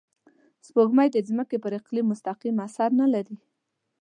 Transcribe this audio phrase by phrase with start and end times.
[0.65, 3.35] سپوږمۍ د ځمکې پر اقلیم مستقیم اثر نه لري